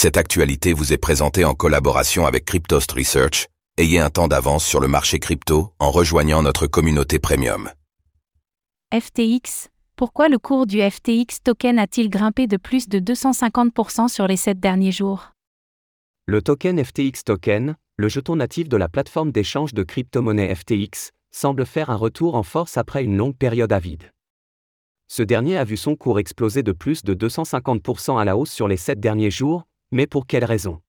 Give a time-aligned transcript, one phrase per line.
[0.00, 3.48] Cette actualité vous est présentée en collaboration avec Cryptost Research.
[3.78, 7.68] Ayez un temps d'avance sur le marché crypto en rejoignant notre communauté premium.
[8.94, 14.36] FTX, pourquoi le cours du FTX token a-t-il grimpé de plus de 250% sur les
[14.36, 15.32] 7 derniers jours?
[16.26, 21.66] Le token FTX token, le jeton natif de la plateforme d'échange de crypto-monnaies FTX, semble
[21.66, 24.12] faire un retour en force après une longue période à vide.
[25.08, 28.68] Ce dernier a vu son cours exploser de plus de 250% à la hausse sur
[28.68, 30.80] les 7 derniers jours, mais pour quelle raison?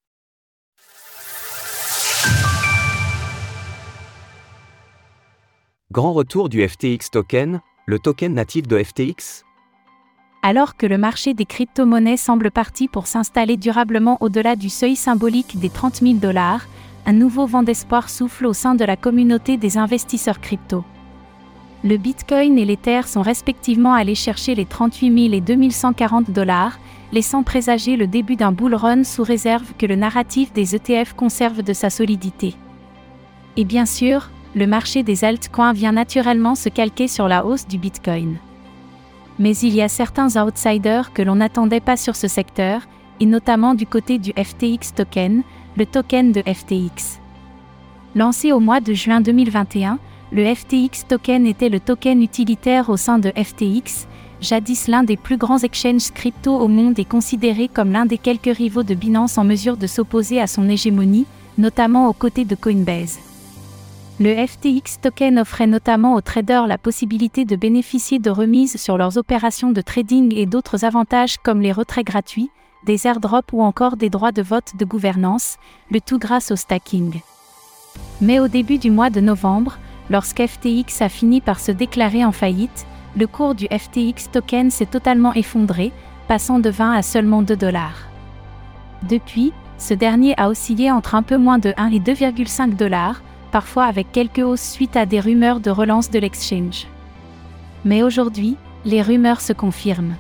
[5.92, 9.44] Grand retour du FTX token, le token natif de FTX
[10.44, 15.60] Alors que le marché des crypto-monnaies semble parti pour s'installer durablement au-delà du seuil symbolique
[15.60, 16.68] des 30 000 dollars,
[17.08, 20.84] un nouveau vent d'espoir souffle au sein de la communauté des investisseurs crypto.
[21.84, 26.78] Le Bitcoin et l'Ether sont respectivement allés chercher les 38 000 et 2140 dollars,
[27.12, 31.64] laissant présager le début d'un bull run sous réserve que le narratif des ETF conserve
[31.64, 32.56] de sa solidité.
[33.58, 37.78] Et bien sûr, le marché des altcoins vient naturellement se calquer sur la hausse du
[37.78, 38.38] Bitcoin.
[39.38, 42.82] Mais il y a certains outsiders que l'on n'attendait pas sur ce secteur,
[43.20, 45.44] et notamment du côté du FTX token,
[45.78, 47.20] le token de FTX.
[48.16, 50.00] Lancé au mois de juin 2021,
[50.32, 54.08] le FTX token était le token utilitaire au sein de FTX,
[54.42, 58.56] jadis l'un des plus grands exchanges crypto au monde et considéré comme l'un des quelques
[58.56, 61.26] rivaux de Binance en mesure de s'opposer à son hégémonie,
[61.58, 63.20] notamment aux côtés de Coinbase.
[64.20, 69.18] Le FTX token offrait notamment aux traders la possibilité de bénéficier de remises sur leurs
[69.18, 72.50] opérations de trading et d'autres avantages comme les retraits gratuits,
[72.86, 75.58] des airdrops ou encore des droits de vote de gouvernance,
[75.90, 77.22] le tout grâce au stacking.
[78.20, 79.78] Mais au début du mois de novembre,
[80.10, 84.86] lorsque FTX a fini par se déclarer en faillite, le cours du FTX token s'est
[84.86, 85.92] totalement effondré,
[86.28, 88.08] passant de 20 à seulement 2 dollars.
[89.08, 93.22] Depuis, ce dernier a oscillé entre un peu moins de 1 et 2,5 dollars,
[93.52, 96.88] parfois avec quelques hausses suite à des rumeurs de relance de l'exchange.
[97.86, 100.16] Mais aujourd'hui, les rumeurs se confirment.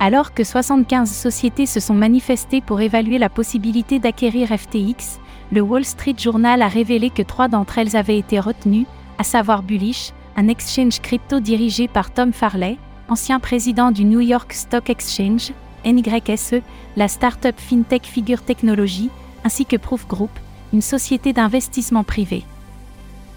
[0.00, 5.20] Alors que 75 sociétés se sont manifestées pour évaluer la possibilité d'acquérir FTX,
[5.52, 8.86] le Wall Street Journal a révélé que trois d'entre elles avaient été retenues,
[9.18, 12.78] à savoir Bullish, un exchange crypto dirigé par Tom Farley,
[13.08, 15.52] ancien président du New York Stock Exchange,
[15.84, 16.62] NYSE,
[16.96, 19.10] la startup FinTech Figure Technology,
[19.44, 20.30] ainsi que Proof Group,
[20.72, 22.44] une société d'investissement privé.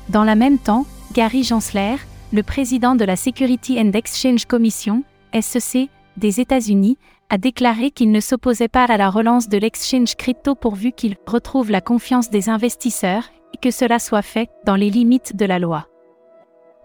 [0.09, 1.95] Dans le même temps, Gary Gensler,
[2.31, 5.03] le président de la Security and Exchange Commission,
[5.39, 6.97] SEC, des États-Unis,
[7.29, 11.71] a déclaré qu'il ne s'opposait pas à la relance de l'exchange crypto pourvu qu'il retrouve
[11.71, 15.87] la confiance des investisseurs et que cela soit fait dans les limites de la loi.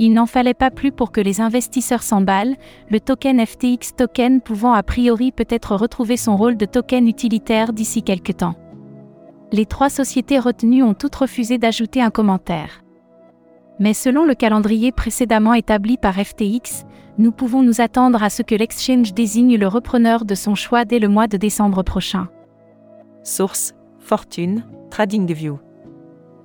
[0.02, 2.56] Il n'en fallait pas plus pour que les investisseurs s'emballent,
[2.88, 8.02] le token FTX token pouvant a priori peut-être retrouver son rôle de token utilitaire d'ici
[8.02, 8.54] quelques temps.
[9.52, 12.82] Les trois sociétés retenues ont toutes refusé d'ajouter un commentaire.
[13.78, 16.86] Mais selon le calendrier précédemment établi par FTX,
[17.18, 20.98] nous pouvons nous attendre à ce que l'exchange désigne le repreneur de son choix dès
[20.98, 22.28] le mois de décembre prochain.
[23.22, 25.58] Source Fortune, TradingView.